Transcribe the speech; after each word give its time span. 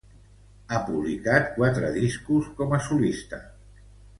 Ha 0.69 0.79
publicat 0.87 1.51
quatre 1.57 1.93
discos 1.99 2.51
com 2.63 2.77
a 2.79 2.81
solista. 2.89 3.43